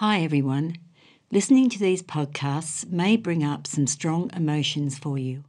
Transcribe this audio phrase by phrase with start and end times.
[0.00, 0.76] Hi, everyone.
[1.32, 5.44] Listening to these podcasts may bring up some strong emotions for you.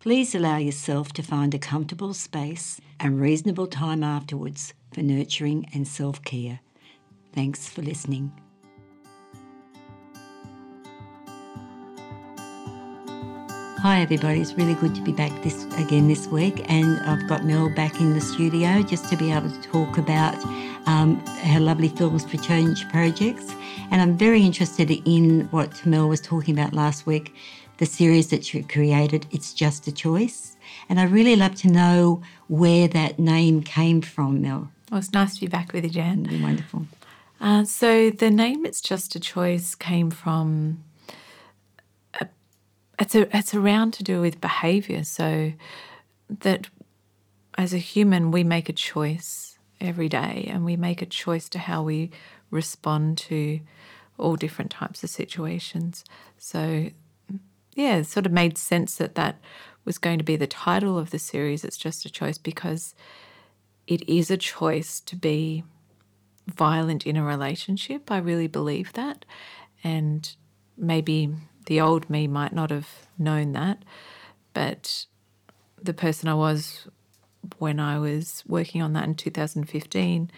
[0.00, 5.86] Please allow yourself to find a comfortable space and reasonable time afterwards for nurturing and
[5.86, 6.60] self care.
[7.34, 8.32] Thanks for listening.
[13.82, 17.44] Hi everybody, it's really good to be back this again this week, and I've got
[17.44, 20.36] Mel back in the studio just to be able to talk about
[20.86, 23.54] um, her lovely Films for Change projects.
[23.90, 27.34] And I'm very interested in what Mel was talking about last week,
[27.78, 29.26] the series that she created.
[29.30, 30.56] It's just a choice,
[30.88, 34.70] and I'd really love to know where that name came from, Mel.
[34.90, 36.42] Well, it's nice to be back with you, Jan.
[36.42, 36.86] Wonderful.
[37.40, 40.84] Uh, so the name "It's Just a Choice" came from
[42.98, 45.02] it's a, it's around to do with behavior.
[45.04, 45.52] So
[46.40, 46.68] that
[47.58, 49.51] as a human, we make a choice
[49.82, 52.10] every day and we make a choice to how we
[52.50, 53.60] respond to
[54.18, 56.04] all different types of situations.
[56.38, 56.90] So,
[57.74, 59.40] yeah, it sort of made sense that that
[59.84, 61.64] was going to be the title of the series.
[61.64, 62.94] It's just a choice because
[63.86, 65.64] it is a choice to be
[66.46, 68.10] violent in a relationship.
[68.10, 69.24] I really believe that.
[69.82, 70.34] And
[70.76, 71.30] maybe
[71.66, 73.84] the old me might not have known that,
[74.54, 75.06] but
[75.80, 76.86] the person I was
[77.58, 80.30] when I was working on that in 2015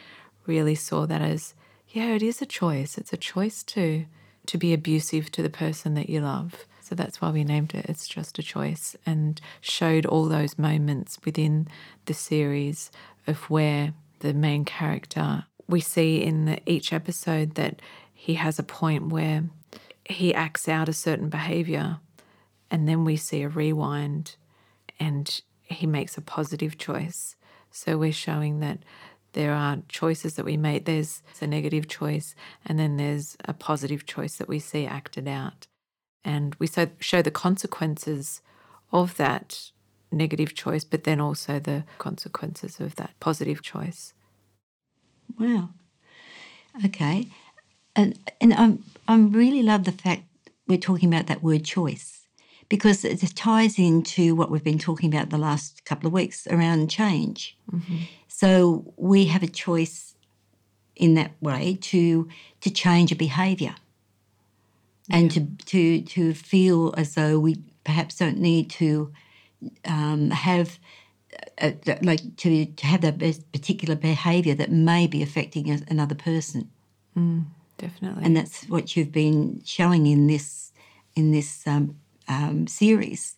[0.47, 1.55] really saw that as
[1.89, 2.99] yeah, it is a choice.
[2.99, 4.07] It's a choice to
[4.47, 6.67] to be abusive to the person that you love.
[6.81, 11.19] So that's why we named it It's Just a Choice and showed all those moments
[11.25, 11.67] within
[12.05, 12.91] the series
[13.27, 17.81] of where the main character we see in the, each episode that
[18.13, 19.45] he has a point where
[20.05, 22.01] he acts out a certain behavior
[22.71, 24.37] and then we see a rewind
[25.01, 25.41] and
[25.75, 27.37] he makes a positive choice.
[27.71, 28.79] So we're showing that
[29.33, 30.85] there are choices that we make.
[30.85, 35.67] There's a negative choice, and then there's a positive choice that we see acted out.
[36.25, 36.69] And we
[37.01, 38.41] show the consequences
[38.93, 39.71] of that
[40.11, 44.15] negative choice, but then also the consequences of that positive choice.
[45.39, 45.71] Wow.
[46.85, 47.29] Okay.
[47.97, 50.23] And and I'm I'm really love the fact
[50.67, 52.24] we're talking about that word choice
[52.69, 56.91] because it ties into what we've been talking about the last couple of weeks around
[56.91, 57.57] change.
[57.71, 57.97] Mm-hmm.
[58.29, 60.15] So we have a choice
[60.97, 62.29] in that way to
[62.61, 63.75] to change a behaviour
[65.11, 69.13] and to to to feel as though we perhaps don't need to
[69.85, 70.79] um, have
[71.61, 71.73] uh,
[72.03, 73.19] like to, to have that
[73.53, 76.71] particular behaviour that may be affecting another person.
[77.17, 77.45] Mm
[77.79, 78.25] definitely.
[78.25, 80.73] And that's what you've been showing in this
[81.17, 81.97] in this um,
[82.29, 83.37] um, series.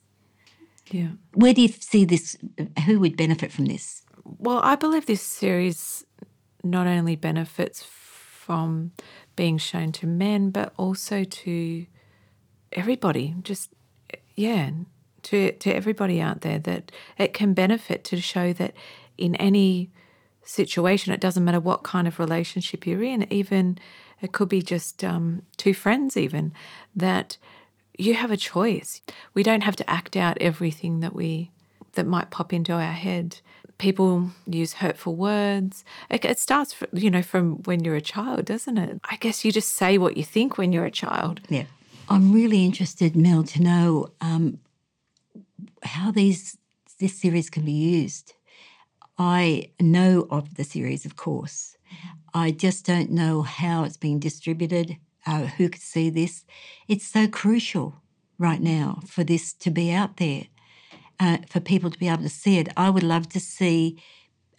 [0.90, 1.08] Yeah.
[1.34, 2.36] Where do you see this?
[2.86, 4.02] Who would benefit from this?
[4.24, 6.04] Well, I believe this series
[6.62, 8.92] not only benefits from
[9.34, 11.86] being shown to men, but also to
[12.72, 13.34] everybody.
[13.42, 13.70] Just
[14.36, 14.70] yeah,
[15.24, 18.74] to to everybody out there that it can benefit to show that
[19.18, 19.90] in any
[20.44, 23.78] situation, it doesn't matter what kind of relationship you're in, even
[24.20, 26.52] it could be just um, two friends, even,
[26.94, 27.36] that
[27.98, 29.00] you have a choice.
[29.34, 31.50] We don't have to act out everything that we
[31.92, 33.40] that might pop into our head.
[33.78, 35.84] People use hurtful words.
[36.10, 39.00] It, starts, you know, from when you're a child, doesn't it?
[39.04, 41.40] I guess you just say what you think when you're a child.
[41.48, 41.64] Yeah.
[42.08, 44.60] I'm really interested, Mel, to know um,
[45.82, 46.56] how these
[46.98, 48.32] this series can be used.
[49.18, 51.76] I know of the series, of course,
[52.32, 56.44] I just don't know how it's being distributed, uh, who could see this.
[56.88, 57.96] It's so crucial
[58.38, 60.44] right now for this to be out there,
[61.18, 62.68] uh, for people to be able to see it.
[62.76, 64.00] I would love to see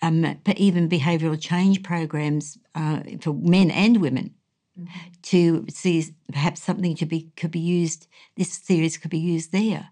[0.02, 4.36] um, even behavioural change programs uh, for men and women
[4.80, 4.90] mm-hmm.
[5.24, 8.08] to see perhaps something to be could be used.
[8.36, 9.90] This series could be used there.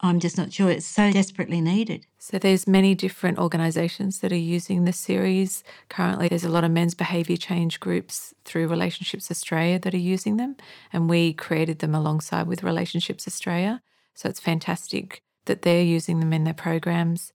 [0.00, 0.70] I'm just not sure.
[0.70, 2.06] It's so desperately needed.
[2.18, 5.62] So there's many different organisations that are using this series.
[5.88, 10.36] Currently, there's a lot of men's behaviour change groups through Relationships Australia that are using
[10.36, 10.56] them,
[10.92, 13.82] and we created them alongside with Relationships Australia.
[14.14, 17.32] So it's fantastic that they're using them in their programs.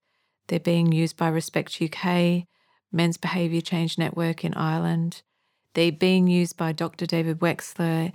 [0.48, 2.44] They're being used by Respect UK,
[2.92, 5.22] Men's Behaviour Change Network in Ireland.
[5.76, 7.06] They're being used by Dr.
[7.06, 8.12] David Wexler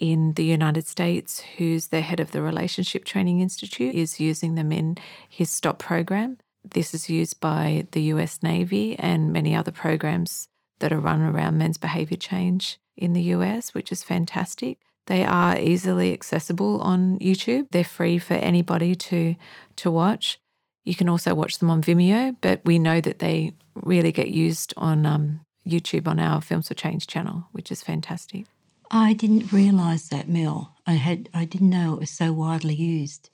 [0.00, 4.72] in the United States, who's the head of the Relationship Training Institute, is using them
[4.72, 4.96] in
[5.28, 6.38] his STOP program.
[6.64, 10.48] This is used by the US Navy and many other programs
[10.80, 14.78] that are run around men's behavior change in the US, which is fantastic.
[15.06, 17.68] They are easily accessible on YouTube.
[17.70, 19.36] They're free for anybody to
[19.76, 20.38] to watch.
[20.84, 24.72] You can also watch them on Vimeo, but we know that they really get used
[24.76, 28.46] on um, YouTube on our Films for Change channel, which is fantastic.
[28.90, 30.74] I didn't realise that, Mel.
[30.86, 33.30] I had I didn't know it was so widely used.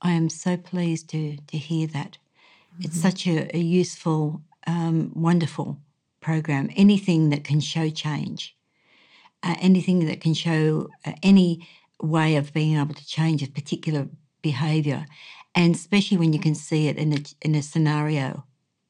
[0.00, 2.18] I am so pleased to to hear that.
[2.74, 2.84] Mm-hmm.
[2.84, 5.78] It's such a, a useful, um, wonderful
[6.20, 6.70] program.
[6.76, 8.56] Anything that can show change,
[9.42, 11.66] uh, anything that can show uh, any
[12.00, 14.08] way of being able to change a particular
[14.40, 15.06] behaviour,
[15.54, 18.44] and especially when you can see it in a in a scenario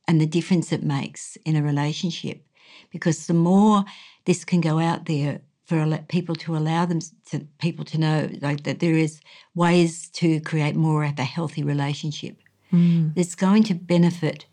[0.07, 2.45] and the difference it makes in a relationship.
[2.91, 3.85] Because the more
[4.27, 5.41] this can go out there
[5.73, 9.21] for people to allow them to people to know like that there is
[9.55, 12.37] ways to create more of a healthy relationship.
[12.71, 13.13] Mm.
[13.17, 14.45] It's going to benefit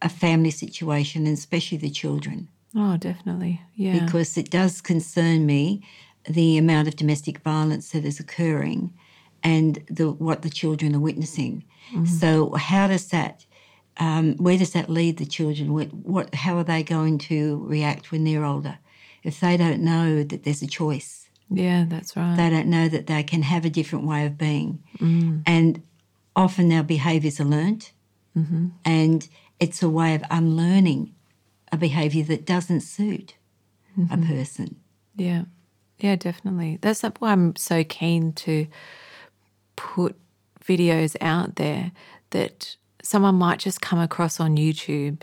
[0.00, 2.48] a family situation and especially the children.
[2.74, 3.60] Oh, definitely.
[3.74, 3.98] Yeah.
[3.98, 5.82] Because it does concern me
[6.26, 8.94] the amount of domestic violence that is occurring
[9.42, 11.64] and the what the children are witnessing.
[11.92, 12.08] Mm.
[12.08, 13.44] So how does that
[13.98, 15.74] um, where does that lead the children?
[15.74, 18.78] What, what, how are they going to react when they're older?
[19.28, 21.28] If they don't know that there's a choice.
[21.50, 22.34] Yeah, that's right.
[22.34, 24.82] They don't know that they can have a different way of being.
[24.98, 25.42] Mm.
[25.46, 25.82] And
[26.34, 27.92] often our behaviours are learnt.
[28.36, 28.68] Mm-hmm.
[28.86, 29.28] And
[29.60, 31.14] it's a way of unlearning
[31.70, 33.36] a behaviour that doesn't suit
[33.98, 34.12] mm-hmm.
[34.12, 34.76] a person.
[35.14, 35.44] Yeah.
[35.98, 36.78] Yeah, definitely.
[36.80, 38.66] That's why I'm so keen to
[39.76, 40.16] put
[40.64, 41.92] videos out there
[42.30, 45.20] that someone might just come across on YouTube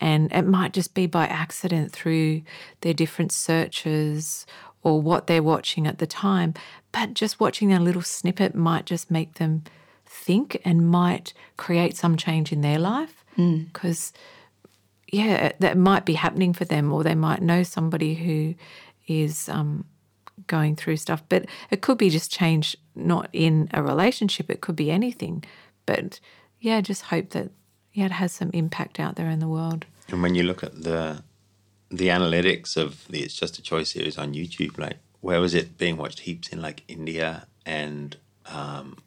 [0.00, 2.42] and it might just be by accident through
[2.80, 4.46] their different searches
[4.82, 6.54] or what they're watching at the time.
[6.92, 9.64] But just watching a little snippet might just make them
[10.06, 13.24] think and might create some change in their life.
[13.36, 14.70] Because, mm.
[15.12, 18.54] yeah, that might be happening for them, or they might know somebody who
[19.06, 19.84] is um,
[20.46, 21.22] going through stuff.
[21.28, 25.44] But it could be just change, not in a relationship, it could be anything.
[25.86, 26.20] But
[26.60, 27.50] yeah, just hope that
[27.98, 29.84] yeah, it has some impact out there in the world.
[30.08, 31.24] And when you look at the
[31.90, 35.76] the analytics of the It's Just a Choice series on YouTube, like where was it
[35.78, 38.16] being watched heaps in like India and
[38.46, 38.98] um,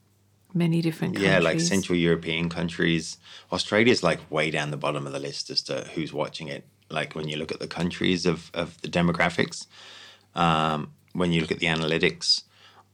[0.54, 1.32] many different countries.
[1.32, 3.18] Yeah, like Central European countries.
[3.54, 6.66] Australia's like way down the bottom of the list as to who's watching it.
[6.90, 9.68] Like when you look at the countries of, of the demographics,
[10.36, 12.44] um, when you look at the analytics,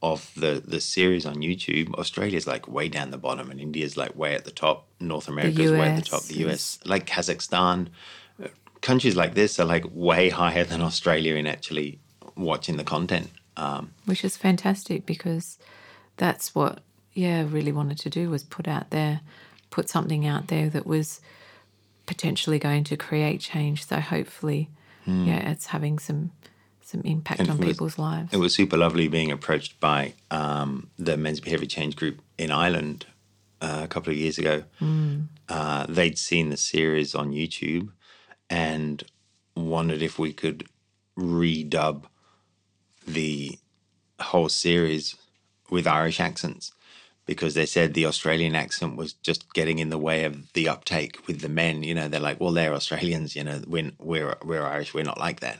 [0.02, 4.16] of the the series on YouTube, Australia's like way down the bottom, and India's like
[4.16, 4.88] way at the top.
[5.00, 6.24] North America's way at the top.
[6.24, 7.88] The US, like Kazakhstan,
[8.44, 8.48] uh,
[8.82, 12.00] countries like this are like way higher than Australia in actually
[12.36, 13.30] watching the content.
[13.56, 15.58] Um, Which is fantastic because
[16.18, 16.82] that's what
[17.14, 19.22] yeah really wanted to do was put out there,
[19.72, 21.22] put something out there that was
[22.06, 23.86] potentially going to create change.
[23.88, 24.70] So hopefully,
[25.06, 25.26] hmm.
[25.26, 26.32] yeah, it's having some
[26.88, 28.34] some impact and on was, people's lives.
[28.34, 33.06] It was super lovely being approached by um, the Men's Behaviour Change Group in Ireland
[33.60, 34.64] uh, a couple of years ago.
[34.80, 35.28] Mm.
[35.50, 37.90] Uh, they'd seen the series on YouTube
[38.50, 39.04] and
[39.54, 40.66] wondered if we could
[41.18, 42.06] redub
[43.06, 43.60] the
[44.22, 45.18] whole series
[45.70, 46.72] with Irish accents
[47.28, 51.28] because they said the Australian accent was just getting in the way of the uptake
[51.28, 51.84] with the men.
[51.84, 53.36] You know, they're like, well, they're Australians.
[53.36, 54.94] You know, we're we're, we're Irish.
[54.94, 55.60] We're not like that.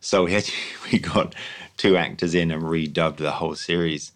[0.00, 0.48] So we had,
[0.92, 1.34] we got
[1.76, 4.12] two actors in and redubbed the whole series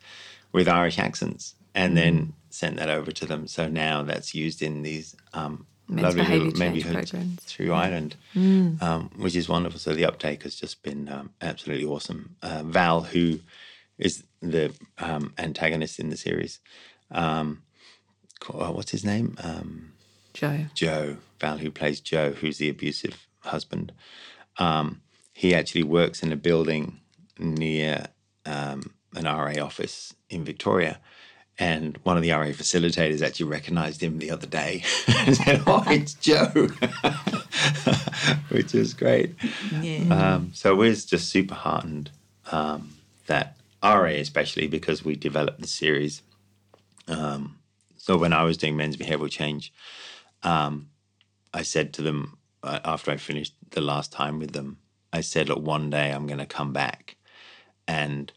[0.52, 2.32] with Irish accents, and then mm.
[2.50, 3.46] sent that over to them.
[3.48, 7.72] So now that's used in these um, lovely little neighborhoods through yeah.
[7.72, 8.80] Ireland, mm.
[8.80, 9.80] um, which is wonderful.
[9.80, 12.36] So the uptake has just been um, absolutely awesome.
[12.42, 13.40] Uh, Val, who
[13.98, 16.58] is the um, antagonist in the series,
[17.12, 17.62] um,
[18.50, 19.36] what's his name?
[19.42, 19.92] Um,
[20.34, 20.66] Joe.
[20.74, 23.92] Joe Val, who plays Joe, who's the abusive husband.
[24.58, 25.02] Um,
[25.32, 27.00] he actually works in a building
[27.38, 28.06] near
[28.46, 30.98] um, an RA office in Victoria.
[31.58, 35.84] And one of the RA facilitators actually recognized him the other day and said, Oh,
[35.86, 36.48] it's Joe,
[38.48, 39.34] which is great.
[39.80, 40.34] Yeah.
[40.34, 42.10] Um, so we're just super heartened
[42.50, 42.94] um,
[43.26, 46.22] that RA, especially because we developed the series.
[47.08, 47.58] Um,
[47.96, 49.72] so when I was doing men's behavioral change,
[50.42, 50.88] um,
[51.54, 54.78] I said to them uh, after I finished the last time with them,
[55.12, 57.16] I said, look, one day I'm going to come back
[57.86, 58.32] and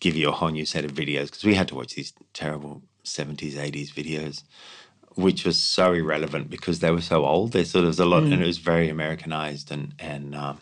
[0.00, 2.82] give you a whole new set of videos because we had to watch these terrible
[3.04, 4.44] 70s, 80s videos,
[5.14, 7.52] which was so irrelevant because they were so old.
[7.52, 8.32] They sort of was a lot, mm.
[8.32, 10.60] and it was very Americanized, and and um,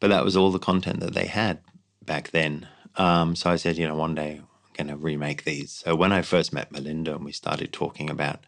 [0.00, 1.58] but that was all the content that they had
[2.04, 2.68] back then.
[2.96, 4.40] Um, so I said, you know, one day
[4.76, 5.72] going to remake these.
[5.72, 8.40] So when I first met Melinda and we started talking about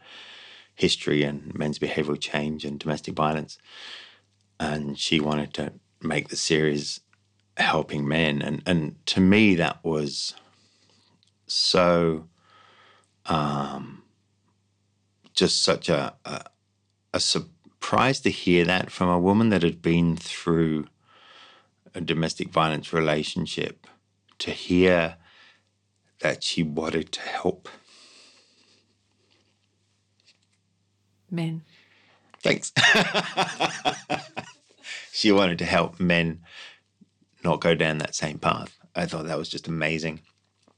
[0.75, 3.59] history and men's behavioral change and domestic violence,
[4.59, 7.01] and she wanted to make the series
[7.57, 10.35] helping men and and to me that was
[11.47, 12.29] so
[13.27, 14.03] um
[15.35, 16.45] just such a a,
[17.13, 20.87] a surprised to hear that from a woman that had been through
[21.95, 23.87] a domestic violence relationship
[24.39, 25.17] to hear
[26.25, 27.69] that she wanted to help
[31.31, 31.63] Men.
[32.43, 32.73] Thanks.
[35.13, 36.41] she wanted to help men
[37.45, 38.75] not go down that same path.
[38.97, 40.21] I thought that was just amazing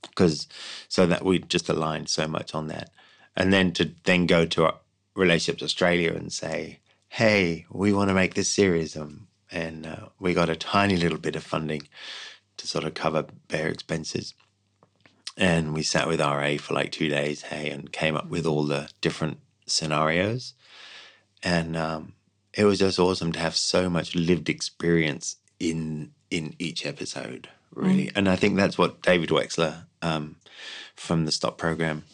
[0.09, 0.49] because
[0.89, 2.91] so that we just aligned so much on that.
[3.37, 4.75] And then to then go to
[5.15, 8.97] Relationships Australia and say, hey, we want to make this series.
[8.97, 11.83] Um, and uh, we got a tiny little bit of funding
[12.57, 14.35] to sort of cover bare expenses.
[15.37, 18.65] And we sat with RA for like two days, hey, and came up with all
[18.65, 20.55] the different scenarios.
[21.43, 22.15] And um,
[22.55, 28.07] it was just awesome to have so much lived experience in in each episode, really.
[28.07, 28.13] Mm.
[28.17, 30.37] And I think that's what David Wexler um,
[30.95, 32.05] from the Stop program,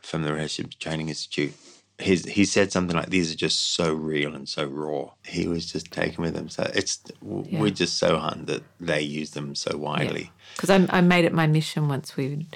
[0.00, 1.54] from the Relationship Training Institute,
[1.98, 5.70] his, he said something like, "These are just so real and so raw." He was
[5.70, 6.48] just taken with them.
[6.48, 7.60] So it's yeah.
[7.60, 10.30] we're just so heartened that they use them so widely.
[10.54, 10.86] Because yeah.
[10.90, 12.46] I, I made it my mission once we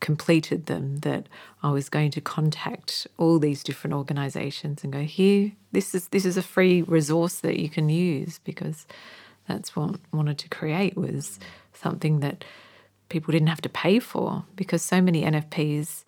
[0.00, 1.28] completed them that
[1.62, 6.24] I was going to contact all these different organizations and go, here, this is this
[6.24, 8.86] is a free resource that you can use because
[9.46, 11.38] that's what I wanted to create was
[11.72, 12.44] something that
[13.08, 16.04] people didn't have to pay for because so many NFPs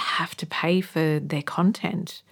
[0.00, 2.22] have to pay for their content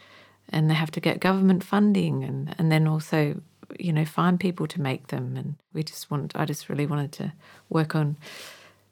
[0.51, 3.41] and they have to get government funding and, and then also
[3.79, 7.13] you know find people to make them and we just want I just really wanted
[7.13, 7.33] to
[7.69, 8.17] work on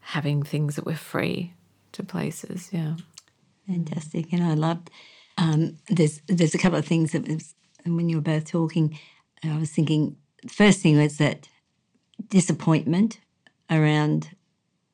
[0.01, 1.53] having things that were free
[1.93, 2.71] to places.
[2.73, 2.95] Yeah,
[3.67, 4.33] fantastic.
[4.33, 4.91] And I loved.
[5.39, 7.55] Um, there's there's a couple of things that was,
[7.85, 8.99] when you were both talking,
[9.43, 10.17] I was thinking.
[10.43, 11.49] The first thing was that
[12.29, 13.19] disappointment
[13.69, 14.31] around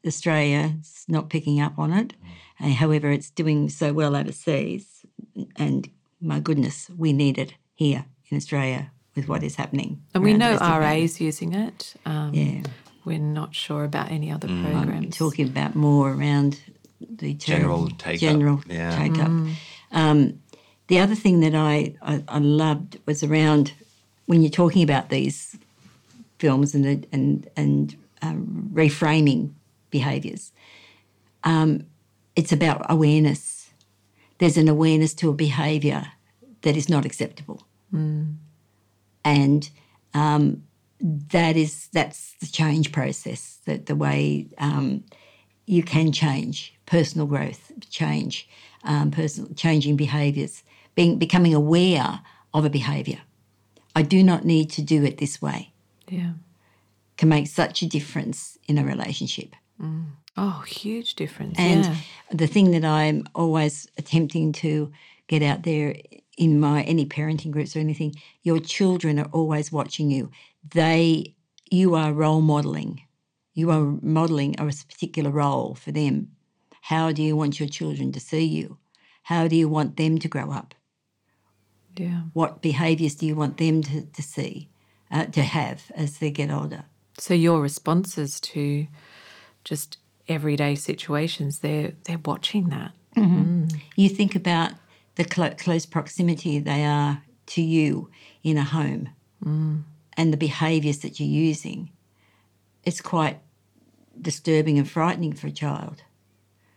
[0.07, 0.75] Australia
[1.09, 2.15] not picking up on it.
[2.61, 2.73] Mm.
[2.73, 5.05] however, it's doing so well overseas,
[5.57, 5.89] and
[6.21, 10.03] my goodness, we need it here in Australia with what is happening.
[10.15, 11.95] And we know RA is using it.
[12.07, 12.63] Um, yeah.
[13.05, 14.63] We're not sure about any other mm.
[14.63, 15.05] programs.
[15.05, 16.61] I'm talking about more around
[17.01, 18.65] the general take general up.
[18.69, 18.97] Yeah.
[18.97, 19.29] take up.
[19.29, 19.55] Mm.
[19.91, 20.43] Um,
[20.87, 23.73] the other thing that I, I, I, loved was around
[24.27, 25.57] when you're talking about these
[26.39, 29.51] films and the, and and um, reframing
[29.93, 30.51] behaviours.
[31.45, 31.87] Um,
[32.35, 33.71] it's about awareness.
[34.39, 36.09] There's an awareness to a behaviour
[36.63, 38.35] that is not acceptable, mm.
[39.25, 39.71] and
[40.15, 40.65] um,
[41.01, 43.61] that is that's the change process.
[43.67, 45.05] That the way um,
[45.67, 48.49] you can change personal growth, change,
[48.83, 52.21] um, personal changing behaviours, being becoming aware
[52.53, 53.21] of a behaviour.
[53.95, 55.73] I do not need to do it this way.
[56.09, 56.33] Yeah,
[57.17, 59.55] can make such a difference in a relationship.
[59.81, 60.07] Mm.
[60.37, 61.59] Oh, huge difference.
[61.59, 61.97] And yeah.
[62.33, 64.93] the thing that I'm always attempting to
[65.27, 65.97] get out there
[66.39, 70.31] in my any parenting groups or anything, your children are always watching you.
[70.75, 71.35] They
[71.71, 73.03] you are role modeling
[73.55, 76.33] you are modeling a particular role for them.
[76.83, 78.79] How do you want your children to see you?
[79.25, 80.75] How do you want them to grow up?
[81.97, 82.23] Yeah.
[82.33, 84.71] What behaviours do you want them to, to see,
[85.11, 86.85] uh, to have as they get older?
[87.19, 88.87] So your responses to
[89.65, 92.93] just everyday situations, they're they're watching that.
[93.17, 93.65] Mm-hmm.
[93.65, 93.81] Mm.
[93.97, 94.73] You think about
[95.17, 98.11] the clo- close proximity they are to you
[98.43, 99.11] in a home,
[99.45, 99.83] mm.
[100.17, 101.91] and the behaviours that you're using
[102.85, 103.39] it's quite
[104.21, 106.03] disturbing and frightening for a child.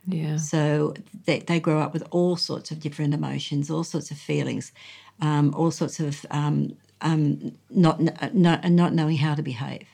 [0.08, 0.38] Yeah.
[0.38, 0.94] So
[1.26, 4.72] they, they grow up with all sorts of different emotions, all sorts of feelings,
[5.20, 8.00] um, all sorts of um, um, not,
[8.34, 9.88] not not knowing how to behave.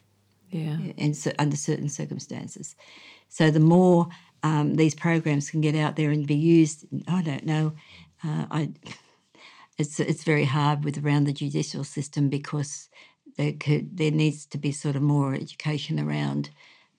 [0.51, 0.77] Yeah.
[0.97, 2.75] In, under certain circumstances.
[3.29, 4.07] So the more
[4.43, 7.73] um, these programs can get out there and be used, I don't know.
[8.23, 8.69] Uh, I
[9.77, 12.89] it's it's very hard with around the judicial system because
[13.37, 16.49] there could there needs to be sort of more education around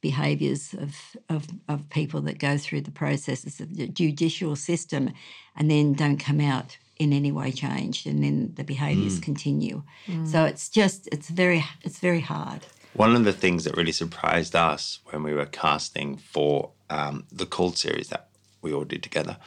[0.00, 5.12] behaviours of, of, of people that go through the processes of the judicial system
[5.56, 9.23] and then don't come out in any way changed and then the behaviours mm.
[9.23, 9.82] continue.
[10.06, 10.26] Mm.
[10.26, 12.66] So it's just it's very it's very hard.
[12.94, 17.46] One of the things that really surprised us when we were casting for um, the
[17.46, 18.28] CALD series that
[18.61, 19.38] we all did together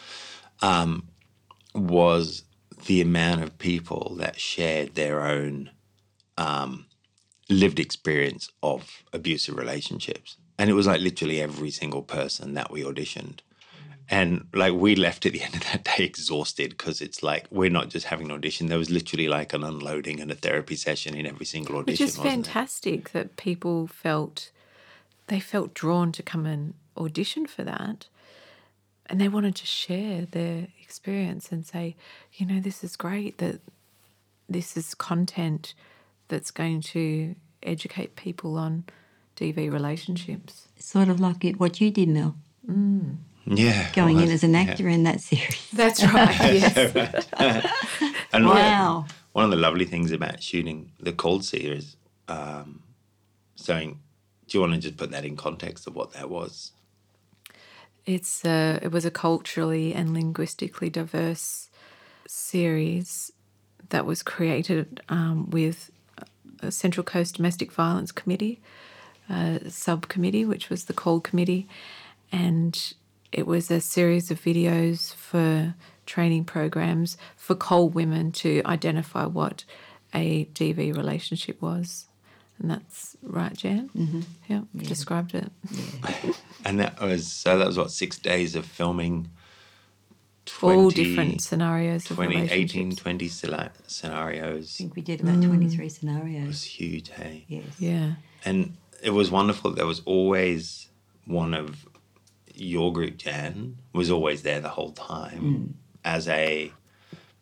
[0.61, 1.07] um,
[1.73, 2.43] was
[2.87, 5.69] the amount of people that shared their own
[6.37, 6.85] um,
[7.49, 10.37] lived experience of abusive relationships.
[10.57, 13.39] And it was like literally every single person that we auditioned.
[14.09, 17.69] And like we left at the end of that day exhausted because it's like we're
[17.69, 18.67] not just having an audition.
[18.67, 22.05] There was literally like an unloading and a therapy session in every single audition.
[22.05, 24.51] Which is fantastic that people felt
[25.27, 28.07] they felt drawn to come and audition for that.
[29.07, 31.95] And they wanted to share their experience and say,
[32.33, 33.59] you know, this is great that
[34.50, 35.74] this is content
[36.27, 38.85] that's going to educate people on
[39.35, 40.67] DV relationships.
[40.79, 42.35] Sort of like it, what you did, Mel,
[42.67, 43.17] mm.
[43.45, 43.91] Yeah.
[43.93, 44.61] going well, in as an yeah.
[44.61, 45.69] actor in that series.
[45.73, 46.39] That's right.
[46.39, 47.27] yes.
[48.33, 49.05] And one of the- Wow.
[49.33, 51.97] One of the lovely things about shooting the CALD series,
[52.29, 52.81] um,
[53.55, 53.97] so do
[54.49, 56.71] you want to just put that in context of what that was?
[58.05, 61.69] It's a, it was a culturally and linguistically diverse
[62.27, 63.31] series
[63.89, 65.91] that was created um, with
[66.61, 68.61] a Central Coast Domestic Violence Committee,
[69.29, 71.67] uh, subcommittee, which was the CALD Committee,
[72.31, 72.93] and
[73.36, 75.75] it was a series of videos for
[76.06, 79.65] training programs for CALD women to identify what
[80.13, 82.06] a DV relationship was.
[82.58, 83.89] And that's right, Jan?
[83.94, 84.22] Mm-hmm.
[84.48, 85.51] Yeah, described it.
[86.68, 89.30] And that was so that was what six days of filming.
[90.48, 94.75] 20, All different scenarios of 20, 18, 20 scenarios.
[94.75, 96.44] I think we did about 23 scenarios.
[96.44, 97.46] It was huge, hey.
[97.48, 97.65] Yes.
[97.77, 98.13] Yeah.
[98.46, 99.72] And it was wonderful.
[99.72, 100.89] There was always
[101.25, 101.86] one of
[102.57, 105.65] your group, Jan, was always there the whole time hmm.
[106.03, 106.71] as a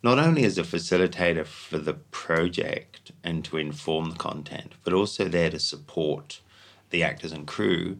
[0.03, 5.29] not only as a facilitator for the project and to inform the content, but also
[5.29, 6.41] there to support
[6.89, 7.97] the actors and crew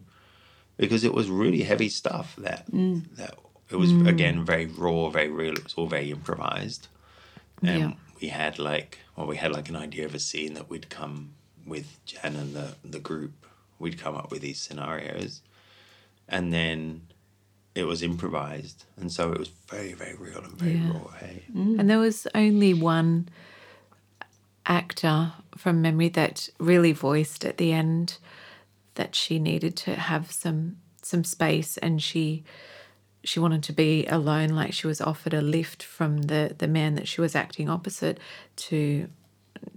[0.76, 3.00] because it was really heavy stuff that hmm.
[3.12, 3.38] that
[3.70, 4.06] it was hmm.
[4.06, 5.54] again very raw, very real.
[5.54, 6.88] It was all very improvised.
[7.62, 7.92] And Yeah.
[8.20, 11.34] we had like well, we had like an idea of a scene that we'd come
[11.66, 13.46] with Jan and the the group.
[13.78, 15.42] We'd come up with these scenarios,
[16.28, 17.02] and then
[17.74, 20.90] it was improvised, and so it was very very real and very Yeah.
[20.92, 21.08] raw.
[21.18, 23.28] Hey, And there was only one
[24.66, 28.16] actor from memory that really voiced at the end
[28.94, 32.42] that she needed to have some some space and she
[33.22, 36.94] she wanted to be alone like she was offered a lift from the the man
[36.94, 38.18] that she was acting opposite
[38.56, 39.08] to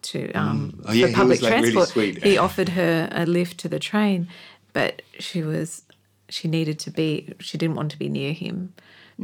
[0.01, 2.23] to um Oh, yeah, for he public was, like, really transport sweet.
[2.23, 4.27] he offered her a lift to the train
[4.73, 5.83] but she was
[6.29, 8.73] she needed to be she didn't want to be near him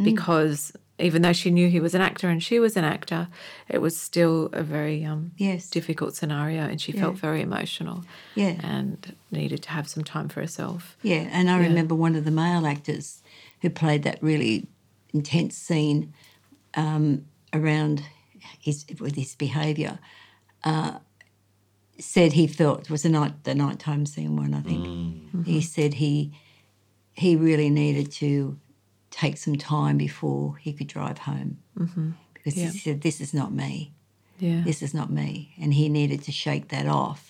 [0.03, 3.27] because even though she knew he was an actor and she was an actor
[3.69, 5.69] it was still a very um Yes.
[5.69, 8.03] difficult scenario and she felt very emotional
[8.35, 8.55] Yeah.
[8.63, 12.31] and needed to have some time for herself Yeah, and I remember one of the
[12.31, 13.21] male actors
[13.61, 14.67] who played that really
[15.13, 16.13] intense scene
[16.75, 18.03] um, around
[18.59, 19.99] his with his behaviour.
[20.63, 20.99] Uh,
[21.99, 24.53] said he felt it was the night the nighttime scene one.
[24.53, 24.87] I think
[25.45, 26.33] he said he
[27.13, 28.57] he really needed to
[29.11, 32.11] take some time before he could drive home mm-hmm.
[32.33, 32.69] because Yeah.
[32.71, 33.93] he said this is not me.
[34.39, 37.29] yeah This is not me, and he needed to shake that off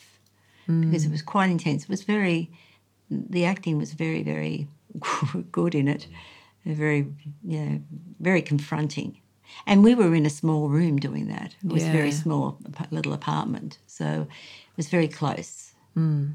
[0.66, 1.84] because it was quite intense.
[1.84, 2.50] It was very,
[3.10, 4.68] the acting was very, very
[5.52, 6.08] good in it,
[6.66, 7.06] very,
[7.44, 7.82] you know,
[8.22, 9.20] very confronting.
[9.66, 11.56] And we were in a small room doing that.
[11.66, 12.58] It was a very small
[12.92, 14.06] little apartment, so
[14.72, 15.74] it was very close.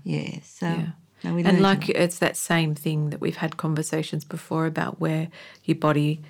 [0.04, 0.40] Yeah.
[0.44, 0.90] So, Yeah.
[1.24, 1.96] No, we and like lot.
[1.96, 5.28] it's that same thing that we've had conversations before about where
[5.64, 6.22] your body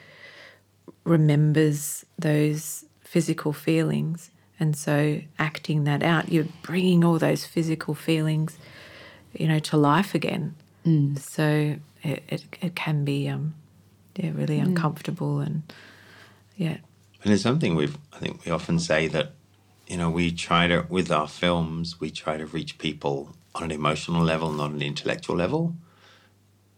[1.04, 4.30] remembers those physical feelings.
[4.60, 8.58] And so acting that out you're bringing all those physical feelings
[9.32, 10.56] you know to life again.
[11.16, 13.54] So it, it, it can be um
[14.16, 15.62] yeah really uncomfortable and
[16.58, 16.78] yeah.
[17.24, 19.32] And it's something we've, I think we often say that,
[19.86, 23.70] you know, we try to, with our films, we try to reach people on an
[23.70, 25.74] emotional level, not an intellectual level,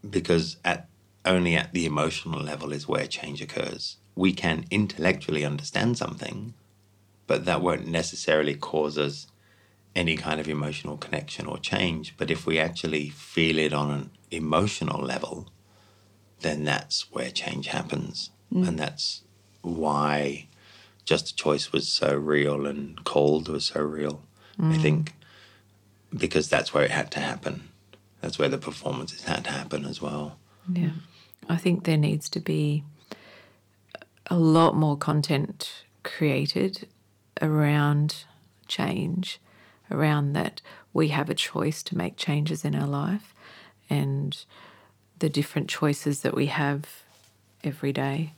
[0.08, 0.88] because at
[1.24, 3.96] only at the emotional level is where change occurs.
[4.14, 6.54] We can intellectually understand something,
[7.26, 9.26] but that won't necessarily cause us
[9.94, 12.14] any kind of emotional connection or change.
[12.16, 15.48] But if we actually feel it on an emotional level,
[16.40, 18.30] then that's where change happens.
[18.52, 18.68] Mm.
[18.68, 19.22] And that's
[19.62, 20.48] why
[21.04, 24.22] Just a Choice was so real and CALD was so real.
[24.58, 24.82] I mm.
[24.82, 25.14] think
[26.16, 27.68] because that's where it had to happen.
[28.20, 30.38] That's where the performances had to happen as well.
[30.70, 30.90] Yeah.
[31.48, 32.84] I think there needs to be
[34.26, 36.86] a lot more content created
[37.42, 38.24] around
[38.68, 39.40] change,
[39.90, 40.60] around that
[40.92, 43.34] we have a choice to make changes in our life
[43.88, 44.44] and
[45.18, 47.02] the different choices that we have
[47.64, 48.32] every day.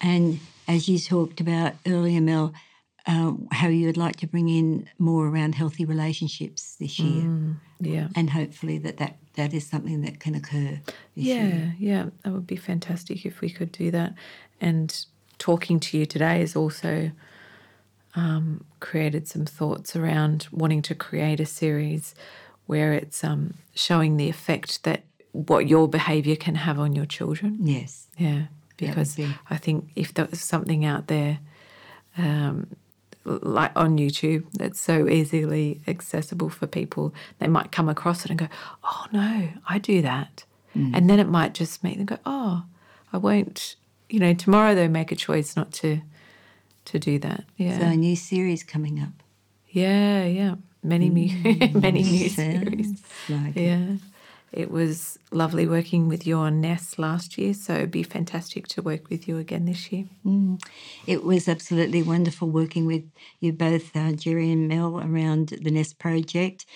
[0.00, 2.52] And as you talked about earlier, Mel,
[3.06, 8.08] uh, how you would like to bring in more around healthy relationships this year, Yeah.
[8.14, 10.80] and hopefully that, that that is something that can occur.
[11.16, 11.74] This year.
[11.78, 14.14] Yeah, yeah, that would be fantastic if we could do that.
[14.60, 15.04] And
[15.38, 17.10] talking to you today has also
[18.14, 22.14] um, created some thoughts around wanting to create a series
[22.66, 27.58] where it's um, showing the effect that what your behaviour can have on your children.
[27.60, 28.06] Yes.
[28.16, 28.44] Yeah,
[28.76, 31.40] because be- I think if there was something out there
[32.16, 32.68] um,
[33.24, 37.14] like on YouTube, that's so easily accessible for people.
[37.38, 38.48] They might come across it and go,
[38.82, 40.44] "Oh no, I do that,"
[40.76, 40.90] mm.
[40.94, 42.64] and then it might just make them go, "Oh,
[43.12, 43.76] I won't."
[44.10, 46.00] You know, tomorrow they make a choice not to
[46.86, 47.44] to do that.
[47.56, 49.22] Yeah, So a new series coming up.
[49.68, 50.56] yeah, yeah.
[50.82, 51.30] Many new,
[51.74, 53.02] many new series.
[53.30, 53.56] like.
[53.56, 53.94] Yeah.
[53.94, 54.00] It
[54.70, 59.10] was lovely working with you on Nest last year, so it'd be fantastic to work
[59.10, 60.04] with you again this year.
[61.06, 63.04] It was absolutely wonderful working with
[63.40, 66.66] you both, uh, Jerry and Mel, around the Nest project.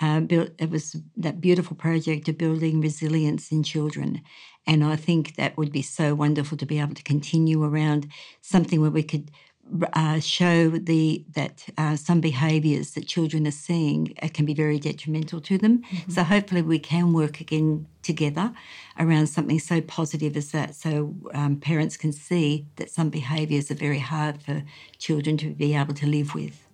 [0.00, 4.20] Uh, built, it was that beautiful project of building resilience in children.
[4.66, 8.08] And I think that would be so wonderful to be able to continue around
[8.40, 9.30] something where we could
[9.92, 14.78] uh, show the that uh, some behaviours that children are seeing uh, can be very
[14.78, 15.82] detrimental to them.
[16.08, 18.52] So hopefully we can work again together
[18.98, 23.74] around something so positive as that, so um, parents can see that some behaviours are
[23.74, 24.62] very hard for
[24.98, 26.67] children to be able to live with.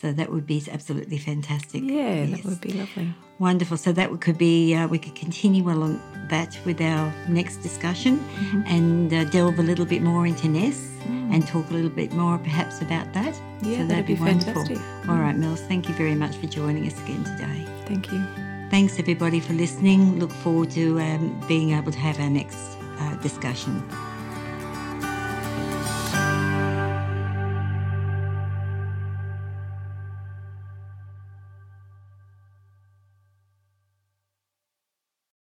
[0.00, 1.82] So that would be absolutely fantastic.
[1.84, 2.30] Yeah, Yes.
[2.42, 3.14] that would be lovely.
[3.38, 3.76] Wonderful.
[3.76, 6.00] So that could be, uh, we could continue along
[6.30, 8.62] that with our next discussion Mm-hmm.
[8.66, 10.78] and uh, delve a little bit more into Ness
[11.32, 13.34] and talk a little bit more perhaps about that.
[13.34, 13.70] Mm.
[13.70, 14.78] Yeah, so that'd be fantastic.
[15.08, 17.66] All right, Mills, thank you very much for joining us again today.
[17.86, 18.24] Thank you.
[18.70, 20.18] Thanks everybody for listening.
[20.18, 23.82] Look forward to um, being able to have our next uh, discussion.